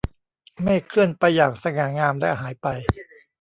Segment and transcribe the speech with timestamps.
[0.61, 2.67] เมฆเคลื่อนไปอย่างสง่างามและหายไป